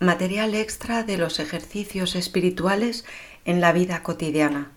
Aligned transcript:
material 0.00 0.54
extra 0.54 1.02
de 1.04 1.18
los 1.18 1.38
ejercicios 1.40 2.14
espirituales 2.14 3.04
en 3.44 3.60
la 3.60 3.70
vida 3.72 4.02
cotidiana. 4.02 4.70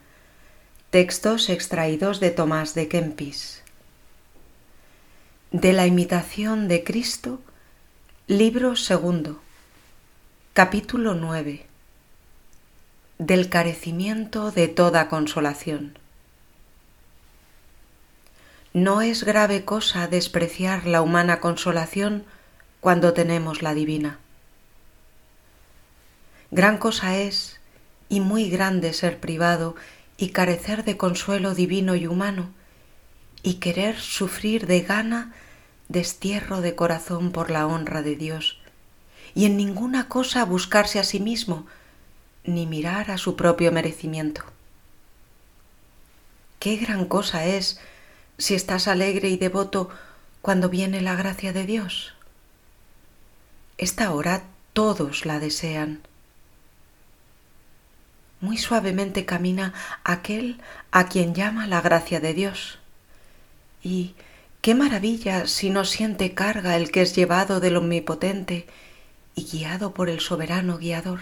Textos 0.89 1.49
extraídos 1.49 2.19
de 2.19 2.29
Tomás 2.29 2.73
de 2.73 2.89
Kempis. 2.89 3.63
De 5.51 5.71
la 5.71 5.87
imitación 5.87 6.67
de 6.67 6.83
Cristo, 6.83 7.39
libro 8.27 8.75
segundo, 8.75 9.41
capítulo 10.51 11.13
9. 11.13 11.67
Del 13.17 13.47
carecimiento 13.47 14.51
de 14.51 14.67
toda 14.67 15.07
consolación. 15.07 15.97
No 18.73 19.01
es 19.01 19.23
grave 19.23 19.63
cosa 19.63 20.09
despreciar 20.09 20.85
la 20.85 21.01
humana 21.01 21.39
consolación 21.39 22.25
cuando 22.81 23.13
tenemos 23.13 23.61
la 23.61 23.73
divina. 23.73 24.19
Gran 26.55 26.77
cosa 26.77 27.17
es 27.17 27.59
y 28.09 28.19
muy 28.19 28.47
grande 28.47 28.93
ser 28.93 29.19
privado 29.19 29.75
y 30.17 30.29
carecer 30.29 30.83
de 30.83 30.97
consuelo 30.97 31.55
divino 31.55 31.95
y 31.95 32.05
humano 32.05 32.51
y 33.41 33.55
querer 33.55 33.99
sufrir 33.99 34.67
de 34.67 34.81
gana 34.81 35.33
destierro 35.89 36.61
de 36.61 36.75
corazón 36.75 37.31
por 37.31 37.49
la 37.49 37.65
honra 37.65 38.03
de 38.03 38.15
Dios 38.15 38.59
y 39.33 39.45
en 39.45 39.57
ninguna 39.57 40.07
cosa 40.09 40.45
buscarse 40.45 40.99
a 40.99 41.03
sí 41.03 41.19
mismo 41.19 41.65
ni 42.43 42.67
mirar 42.67 43.09
a 43.09 43.17
su 43.17 43.35
propio 43.35 43.71
merecimiento. 43.71 44.43
Qué 46.59 46.77
gran 46.77 47.05
cosa 47.05 47.45
es 47.45 47.79
si 48.37 48.53
estás 48.53 48.87
alegre 48.87 49.27
y 49.29 49.37
devoto 49.37 49.89
cuando 50.43 50.69
viene 50.69 51.01
la 51.01 51.15
gracia 51.15 51.51
de 51.51 51.65
Dios. 51.65 52.13
Esta 53.79 54.13
hora 54.13 54.43
todos 54.73 55.25
la 55.25 55.39
desean 55.39 56.03
muy 58.43 58.57
suavemente 58.57 59.25
camina 59.25 59.73
aquel 60.03 60.59
a 60.91 61.07
quien 61.07 61.33
llama 61.33 61.65
la 61.65 61.79
gracia 61.79 62.19
de 62.19 62.33
Dios. 62.33 62.77
Y 63.81 64.15
qué 64.61 64.75
maravilla 64.75 65.47
si 65.47 65.69
no 65.69 65.85
siente 65.85 66.33
carga 66.33 66.75
el 66.75 66.91
que 66.91 67.03
es 67.03 67.15
llevado 67.15 67.61
del 67.61 67.77
Omnipotente 67.77 68.67
y 69.33 69.45
guiado 69.45 69.93
por 69.93 70.09
el 70.09 70.19
soberano 70.19 70.77
guiador. 70.77 71.21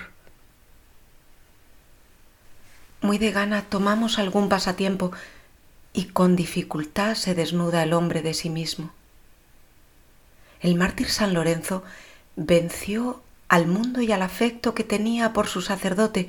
Muy 3.02 3.20
de 3.20 3.32
gana 3.32 3.66
tomamos 3.70 4.18
algún 4.18 4.50
pasatiempo 4.50 5.12
y 5.94 6.06
con 6.06 6.36
dificultad 6.36 7.14
se 7.14 7.36
desnuda 7.36 7.84
el 7.84 7.94
hombre 7.94 8.24
de 8.24 8.34
sí 8.34 8.50
mismo. 8.50 8.92
El 10.60 10.74
mártir 10.74 11.08
San 11.08 11.36
Lorenzo 11.36 11.84
venció 12.36 13.22
al 13.48 13.68
mundo 13.68 14.02
y 14.02 14.12
al 14.12 14.24
afecto 14.24 14.74
que 14.74 14.84
tenía 14.84 15.34
por 15.34 15.48
su 15.48 15.62
sacerdote, 15.62 16.28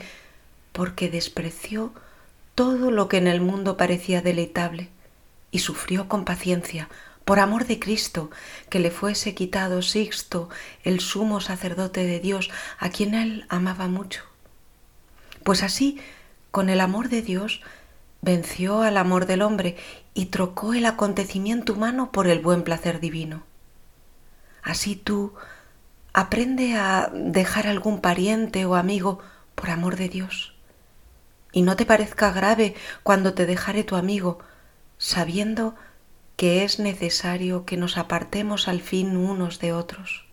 porque 0.72 1.10
despreció 1.10 1.92
todo 2.54 2.90
lo 2.90 3.08
que 3.08 3.18
en 3.18 3.26
el 3.26 3.40
mundo 3.40 3.76
parecía 3.76 4.20
deleitable 4.22 4.88
y 5.50 5.60
sufrió 5.60 6.08
con 6.08 6.24
paciencia 6.24 6.88
por 7.24 7.38
amor 7.38 7.66
de 7.66 7.78
Cristo 7.78 8.30
que 8.68 8.80
le 8.80 8.90
fuese 8.90 9.34
quitado 9.34 9.82
Sixto, 9.82 10.48
el 10.82 11.00
sumo 11.00 11.40
sacerdote 11.40 12.04
de 12.04 12.18
Dios, 12.18 12.50
a 12.78 12.90
quien 12.90 13.14
él 13.14 13.46
amaba 13.48 13.86
mucho. 13.86 14.24
Pues 15.44 15.62
así, 15.62 16.00
con 16.50 16.68
el 16.68 16.80
amor 16.80 17.08
de 17.08 17.22
Dios, 17.22 17.62
venció 18.22 18.82
al 18.82 18.96
amor 18.96 19.26
del 19.26 19.42
hombre 19.42 19.76
y 20.14 20.26
trocó 20.26 20.74
el 20.74 20.84
acontecimiento 20.84 21.74
humano 21.74 22.10
por 22.10 22.26
el 22.26 22.40
buen 22.40 22.64
placer 22.64 22.98
divino. 22.98 23.44
Así 24.62 24.96
tú 24.96 25.34
aprende 26.12 26.74
a 26.74 27.10
dejar 27.12 27.66
algún 27.66 28.00
pariente 28.00 28.64
o 28.66 28.74
amigo 28.74 29.20
por 29.54 29.70
amor 29.70 29.96
de 29.96 30.08
Dios 30.08 30.52
y 31.53 31.62
no 31.62 31.77
te 31.77 31.86
parezca 31.86 32.33
grave 32.33 32.75
cuando 33.03 33.35
te 33.35 33.46
dejare 33.46 33.85
tu 33.85 33.96
amigo, 33.96 34.39
sabiendo 34.98 35.74
que 36.36 36.64
es 36.64 36.79
necesario 36.79 37.64
que 37.64 37.77
nos 37.77 37.98
apartemos 37.98 38.68
al 38.68 38.80
fin 38.80 39.17
unos 39.17 39.61
de 39.61 39.73
otros. 39.73 40.27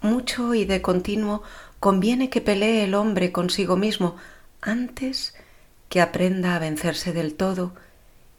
Mucho 0.00 0.54
y 0.54 0.64
de 0.64 0.80
continuo 0.80 1.42
conviene 1.80 2.30
que 2.30 2.40
pelee 2.40 2.84
el 2.84 2.94
hombre 2.94 3.30
consigo 3.32 3.76
mismo 3.76 4.16
antes 4.60 5.34
que 5.88 6.00
aprenda 6.00 6.54
a 6.54 6.58
vencerse 6.58 7.12
del 7.12 7.34
todo 7.34 7.72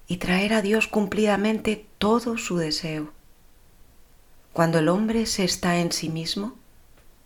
y 0.07 0.17
traer 0.17 0.53
a 0.53 0.61
Dios 0.61 0.87
cumplidamente 0.87 1.85
todo 1.97 2.37
su 2.37 2.57
deseo. 2.57 3.11
Cuando 4.53 4.79
el 4.79 4.89
hombre 4.89 5.25
se 5.25 5.43
está 5.43 5.79
en 5.79 5.91
sí 5.91 6.09
mismo, 6.09 6.55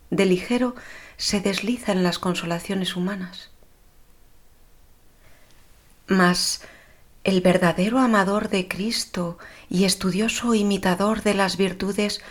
de 0.09 0.25
ligero 0.25 0.75
se 1.17 1.39
desliza 1.41 1.91
en 1.91 2.03
las 2.03 2.19
consolaciones 2.19 2.95
humanas. 2.95 3.49
Mas 6.07 6.61
el 7.23 7.41
verdadero 7.41 7.99
amador 7.99 8.49
de 8.49 8.67
Cristo 8.67 9.37
y 9.69 9.85
estudioso 9.85 10.55
imitador 10.55 11.23
de 11.23 11.33
las 11.33 11.57
virtudes 11.57 12.21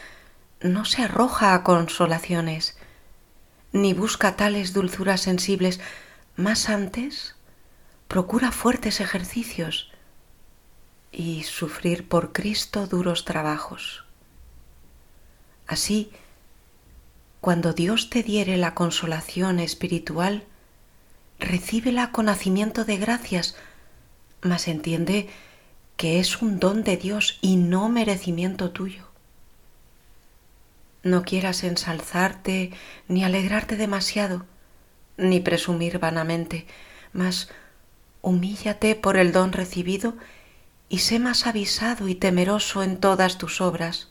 no 0.61 0.85
se 0.85 1.03
arroja 1.03 1.55
a 1.55 1.65
consolaciones, 1.65 2.77
ni 3.73 3.95
busca 3.95 4.37
tales 4.37 4.73
dulzuras 4.73 5.23
sensibles, 5.23 5.81
más 6.37 6.69
antes 6.69 7.35
procura 8.07 8.53
fuertes 8.53 9.01
ejercicios 9.01 9.91
y 11.11 11.45
sufrir 11.45 12.09
por 12.09 12.33
Cristo 12.33 12.87
duros 12.87 13.25
trabajos. 13.25 14.05
Así, 15.67 16.13
cuando 17.43 17.73
Dios 17.73 18.09
te 18.09 18.23
diere 18.23 18.57
la 18.57 18.73
consolación 18.73 19.59
espiritual, 19.59 20.45
recíbela 21.41 22.13
con 22.13 22.27
nacimiento 22.27 22.85
de 22.85 22.99
gracias, 22.99 23.57
mas 24.43 24.69
entiende 24.69 25.29
que 25.97 26.21
es 26.21 26.41
un 26.41 26.61
don 26.61 26.85
de 26.85 26.97
Dios 26.97 27.41
y 27.41 27.57
no 27.57 27.89
merecimiento 27.89 28.71
tuyo. 28.71 29.09
No 31.03 31.25
quieras 31.25 31.65
ensalzarte 31.65 32.71
ni 33.09 33.25
alegrarte 33.25 33.77
demasiado, 33.77 34.47
ni 35.17 35.41
presumir 35.41 35.99
vanamente, 35.99 36.65
mas 37.13 37.51
humíllate 38.21 38.95
por 38.95 39.17
el 39.17 39.33
don 39.33 39.51
recibido 39.51 40.15
y 40.89 40.99
sé 40.99 41.19
más 41.19 41.49
avisado 41.49 42.07
y 42.07 42.15
temeroso 42.15 42.85
en 42.85 42.99
todas 42.99 43.37
tus 43.37 43.61
obras, 43.61 44.11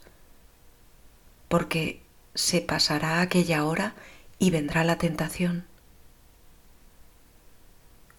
porque 1.48 2.01
se 2.34 2.62
pasará 2.62 3.22
aquella 3.22 3.66
hora 3.66 3.94
y 4.40 4.52
vendrá 4.52 4.84
la 4.84 4.98
tentación. 4.98 5.66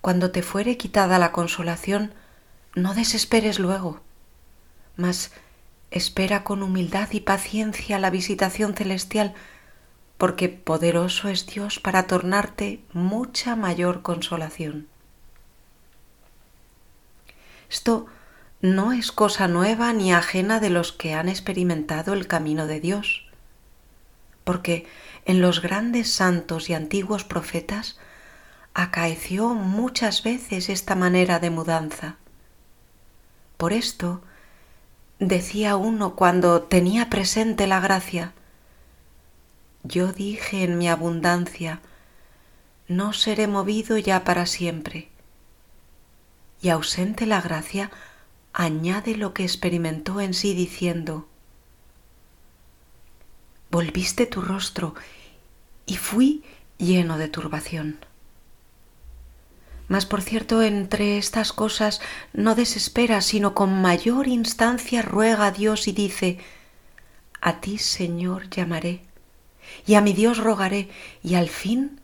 Cuando 0.01 0.31
te 0.31 0.43
fuere 0.43 0.77
quitada 0.77 1.19
la 1.19 1.33
consolación, 1.33 2.13
no 2.75 2.95
desesperes 2.95 3.59
luego, 3.59 4.01
mas 4.97 5.33
espera 5.91 6.43
con 6.45 6.63
humildad 6.63 7.09
y 7.13 7.21
paciencia 7.21 7.99
la 7.99 8.11
visitación 8.11 8.75
celestial, 8.75 9.35
porque 10.19 10.49
poderoso 10.49 11.29
es 11.29 11.47
Dios 11.47 11.79
para 11.79 12.07
tornarte 12.07 12.81
mucha 12.93 13.57
mayor 13.57 14.03
consolación. 14.03 14.89
Esto 17.71 18.07
no 18.61 18.93
es 18.93 19.13
cosa 19.13 19.49
nueva 19.49 19.93
ni 19.93 20.13
ajena 20.13 20.61
de 20.61 20.71
los 20.71 20.93
que 20.93 21.15
han 21.15 21.29
experimentado 21.29 22.13
el 22.13 22.27
camino 22.27 22.67
de 22.67 22.81
Dios 22.81 23.32
porque 24.45 24.87
en 25.25 25.41
los 25.41 25.63
grandes 25.63 26.13
santos 26.13 26.69
y 26.69 26.75
antiguos 26.75 27.25
profetas 27.25 27.99
acaeció 28.75 29.51
muchas 29.55 30.23
veces 30.23 30.69
esta 30.69 30.95
manera 30.95 31.39
de 31.39 31.51
mudanza. 31.51 32.17
Por 33.57 33.73
esto 33.73 34.23
decía 35.19 35.77
uno 35.77 36.17
cuando 36.17 36.63
tenía 36.63 37.11
presente 37.11 37.67
la 37.67 37.81
gracia, 37.81 38.33
yo 39.85 40.13
dije 40.13 40.65
en 40.65 40.79
mi 40.79 40.89
abundancia, 40.89 41.81
no 42.89 43.13
seré 43.13 43.47
movido 43.47 43.99
ya 43.99 44.25
para 44.25 44.47
siempre. 44.47 45.09
Y 46.61 46.69
ausente 46.69 47.27
la 47.27 47.41
gracia, 47.41 47.91
añade 48.53 49.17
lo 49.17 49.35
que 49.35 49.43
experimentó 49.43 50.21
en 50.21 50.35
sí 50.35 50.55
diciendo, 50.55 51.27
volviste 53.73 54.27
tu 54.27 54.43
rostro 54.43 54.95
y 55.87 55.97
fui 55.97 56.45
lleno 56.77 57.17
de 57.17 57.29
turbación. 57.29 57.97
Mas 59.89 60.05
por 60.05 60.21
cierto, 60.21 60.63
entre 60.63 61.17
estas 61.17 61.55
cosas 61.55 62.03
no 62.35 62.55
desespera, 62.55 63.23
sino 63.23 63.55
con 63.55 63.81
mayor 63.81 64.29
instancia 64.29 65.01
ruega 65.01 65.47
a 65.47 65.51
Dios 65.53 65.89
y 65.89 65.93
dice, 65.93 66.39
A 67.41 67.61
ti, 67.61 67.79
Señor, 67.79 68.51
llamaré, 68.51 69.01
y 69.87 69.95
a 69.95 70.03
mi 70.03 70.13
Dios 70.13 70.37
rogaré, 70.37 70.91
y 71.23 71.35
al 71.37 71.49
fin 71.49 71.99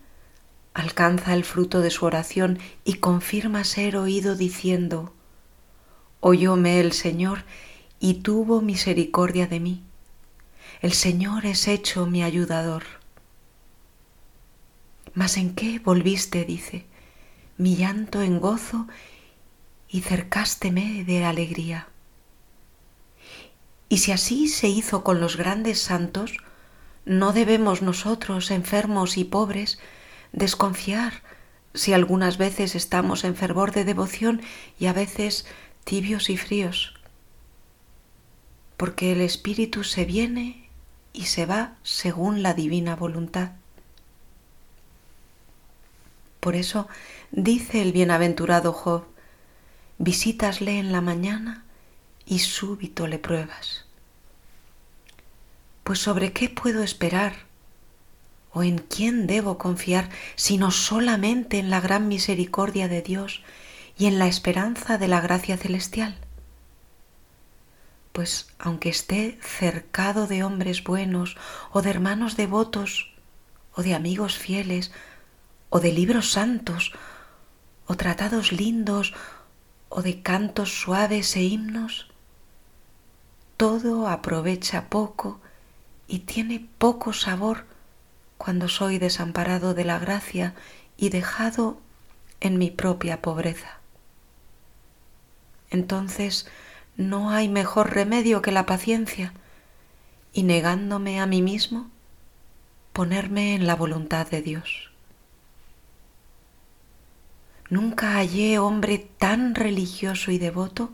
alcanza 0.72 1.34
el 1.34 1.44
fruto 1.44 1.80
de 1.80 1.90
su 1.90 2.06
oración 2.06 2.58
y 2.82 2.94
confirma 2.94 3.64
ser 3.64 3.98
oído 3.98 4.36
diciendo, 4.36 5.12
Oyóme 6.20 6.80
el 6.80 6.92
Señor 6.92 7.44
y 8.00 8.14
tuvo 8.14 8.62
misericordia 8.62 9.46
de 9.46 9.60
mí 9.60 9.87
el 10.80 10.92
Señor 10.92 11.44
es 11.44 11.66
hecho 11.66 12.06
mi 12.06 12.22
ayudador. 12.22 12.84
Mas 15.14 15.36
en 15.36 15.54
qué 15.54 15.80
volviste, 15.80 16.44
dice, 16.44 16.86
mi 17.56 17.74
llanto 17.74 18.22
en 18.22 18.38
gozo 18.38 18.86
y 19.88 20.02
cercásteme 20.02 21.04
de 21.04 21.24
alegría. 21.24 21.88
Y 23.88 23.98
si 23.98 24.12
así 24.12 24.48
se 24.48 24.68
hizo 24.68 25.02
con 25.02 25.20
los 25.20 25.36
grandes 25.36 25.80
santos, 25.80 26.36
no 27.04 27.32
debemos 27.32 27.82
nosotros, 27.82 28.50
enfermos 28.50 29.16
y 29.16 29.24
pobres, 29.24 29.80
desconfiar 30.32 31.22
si 31.74 31.92
algunas 31.92 32.38
veces 32.38 32.74
estamos 32.74 33.24
en 33.24 33.34
fervor 33.34 33.72
de 33.72 33.84
devoción 33.84 34.42
y 34.78 34.86
a 34.86 34.92
veces 34.92 35.46
tibios 35.84 36.30
y 36.30 36.36
fríos, 36.36 36.94
porque 38.76 39.12
el 39.12 39.22
Espíritu 39.22 39.84
se 39.84 40.04
viene 40.04 40.67
y 41.12 41.26
se 41.26 41.46
va 41.46 41.74
según 41.82 42.42
la 42.42 42.54
divina 42.54 42.96
voluntad. 42.96 43.52
Por 46.40 46.54
eso 46.54 46.88
dice 47.30 47.82
el 47.82 47.92
bienaventurado 47.92 48.72
Job, 48.72 49.04
visítasle 49.98 50.78
en 50.78 50.92
la 50.92 51.00
mañana 51.00 51.64
y 52.24 52.38
súbito 52.38 53.06
le 53.06 53.18
pruebas. 53.18 53.84
Pues 55.82 55.98
sobre 55.98 56.32
qué 56.32 56.48
puedo 56.48 56.82
esperar 56.82 57.34
o 58.52 58.62
en 58.62 58.78
quién 58.78 59.26
debo 59.26 59.58
confiar 59.58 60.08
sino 60.36 60.70
solamente 60.70 61.58
en 61.58 61.70
la 61.70 61.80
gran 61.80 62.08
misericordia 62.08 62.88
de 62.88 63.02
Dios 63.02 63.42
y 63.98 64.06
en 64.06 64.18
la 64.18 64.28
esperanza 64.28 64.96
de 64.98 65.08
la 65.08 65.20
gracia 65.20 65.56
celestial. 65.56 66.16
Pues 68.18 68.48
aunque 68.58 68.88
esté 68.88 69.38
cercado 69.42 70.26
de 70.26 70.42
hombres 70.42 70.82
buenos 70.82 71.36
o 71.70 71.82
de 71.82 71.90
hermanos 71.90 72.36
devotos 72.36 73.14
o 73.72 73.84
de 73.84 73.94
amigos 73.94 74.36
fieles 74.36 74.90
o 75.70 75.78
de 75.78 75.92
libros 75.92 76.32
santos 76.32 76.90
o 77.86 77.94
tratados 77.94 78.50
lindos 78.50 79.14
o 79.88 80.02
de 80.02 80.20
cantos 80.20 80.80
suaves 80.80 81.36
e 81.36 81.42
himnos, 81.44 82.10
todo 83.56 84.08
aprovecha 84.08 84.90
poco 84.90 85.38
y 86.08 86.26
tiene 86.26 86.66
poco 86.78 87.12
sabor 87.12 87.66
cuando 88.36 88.66
soy 88.66 88.98
desamparado 88.98 89.74
de 89.74 89.84
la 89.84 90.00
gracia 90.00 90.56
y 90.96 91.10
dejado 91.10 91.78
en 92.40 92.58
mi 92.58 92.72
propia 92.72 93.22
pobreza. 93.22 93.78
Entonces 95.70 96.48
no 96.98 97.30
hay 97.30 97.48
mejor 97.48 97.94
remedio 97.94 98.42
que 98.42 98.52
la 98.52 98.66
paciencia 98.66 99.32
y 100.32 100.42
negándome 100.42 101.20
a 101.20 101.26
mí 101.26 101.40
mismo, 101.40 101.88
ponerme 102.92 103.54
en 103.54 103.66
la 103.66 103.76
voluntad 103.76 104.26
de 104.26 104.42
Dios. 104.42 104.90
Nunca 107.70 108.14
hallé 108.14 108.58
hombre 108.58 108.98
tan 108.98 109.54
religioso 109.54 110.32
y 110.32 110.38
devoto 110.38 110.92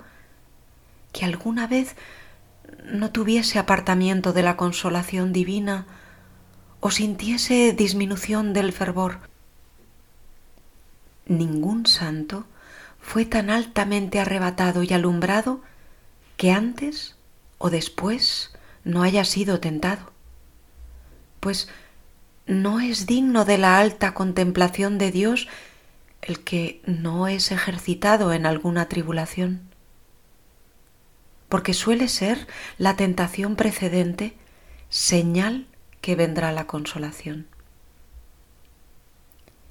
que 1.12 1.24
alguna 1.24 1.66
vez 1.66 1.96
no 2.84 3.10
tuviese 3.10 3.58
apartamiento 3.58 4.34
de 4.34 4.42
la 4.42 4.58
consolación 4.58 5.32
divina 5.32 5.86
o 6.80 6.90
sintiese 6.90 7.72
disminución 7.72 8.52
del 8.52 8.72
fervor. 8.72 9.20
Ningún 11.26 11.86
santo 11.86 12.44
fue 13.00 13.24
tan 13.24 13.48
altamente 13.48 14.20
arrebatado 14.20 14.82
y 14.82 14.92
alumbrado 14.92 15.62
que 16.36 16.50
antes 16.50 17.16
o 17.58 17.70
después 17.70 18.52
no 18.84 19.02
haya 19.02 19.24
sido 19.24 19.60
tentado, 19.60 20.12
pues 21.40 21.68
no 22.46 22.80
es 22.80 23.06
digno 23.06 23.44
de 23.44 23.58
la 23.58 23.78
alta 23.78 24.14
contemplación 24.14 24.98
de 24.98 25.10
Dios 25.10 25.48
el 26.22 26.40
que 26.40 26.80
no 26.86 27.28
es 27.28 27.52
ejercitado 27.52 28.32
en 28.32 28.46
alguna 28.46 28.88
tribulación, 28.88 29.62
porque 31.48 31.74
suele 31.74 32.08
ser 32.08 32.46
la 32.78 32.96
tentación 32.96 33.56
precedente 33.56 34.34
señal 34.88 35.66
que 36.00 36.16
vendrá 36.16 36.52
la 36.52 36.66
consolación. 36.66 37.46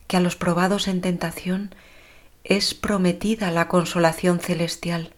Que 0.08 0.18
a 0.18 0.20
los 0.20 0.36
probados 0.36 0.88
en 0.88 1.02
tentación 1.02 1.74
es 2.44 2.74
prometida 2.74 3.52
la 3.52 3.68
consolación 3.68 4.40
celestial. 4.40 5.14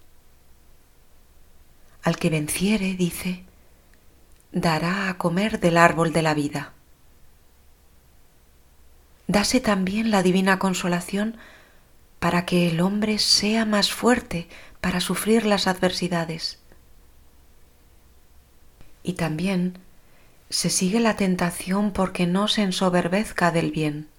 Al 2.06 2.18
que 2.18 2.30
venciere, 2.30 2.94
dice, 2.94 3.44
dará 4.52 5.10
a 5.10 5.18
comer 5.18 5.60
del 5.60 5.76
árbol 5.76 6.14
de 6.14 6.22
la 6.22 6.36
vida. 6.36 6.72
Dase 9.26 9.60
también 9.60 10.12
la 10.12 10.22
divina 10.22 10.60
consolación 10.60 11.36
para 12.20 12.46
que 12.46 12.70
el 12.70 12.80
hombre 12.80 13.18
sea 13.18 13.66
más 13.66 13.92
fuerte 13.92 14.48
para 14.82 15.00
sufrir 15.00 15.48
las 15.48 15.66
adversidades. 15.66 16.60
Y 19.02 19.14
también 19.14 19.80
se 20.52 20.70
sigue 20.70 21.00
la 21.00 21.16
tentación 21.16 21.92
porque 21.92 22.28
no 22.28 22.48
se 22.48 22.62
ensoberbezca 22.62 23.50
del 23.50 23.72
bien. 23.72 24.10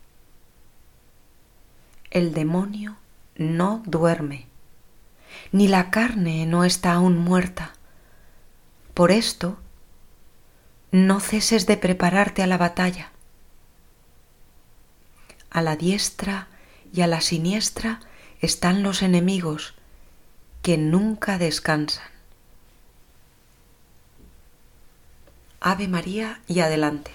El 2.11 2.35
demonio 2.35 2.97
no 3.37 3.81
duerme, 3.87 4.49
ni 5.53 5.69
la 5.69 5.93
carne 5.93 6.47
no 6.47 6.65
está 6.65 6.95
aún 6.95 7.17
muerta. 7.17 7.76
Por 8.97 9.11
esto, 9.11 9.59
no 10.91 11.21
ceses 11.21 11.67
de 11.67 11.77
prepararte 11.77 12.43
a 12.43 12.47
la 12.47 12.57
batalla. 12.57 13.13
A 15.51 15.61
la 15.61 15.77
diestra 15.77 16.49
y 16.95 17.03
a 17.03 17.07
la 17.07 17.21
siniestra 17.21 18.01
están 18.41 18.83
los 18.83 19.03
enemigos 19.03 19.75
que 20.63 20.79
nunca 20.79 21.37
descansan. 21.37 22.09
Ave 25.61 25.89
María 25.89 26.41
y 26.47 26.61
adelante. 26.61 27.11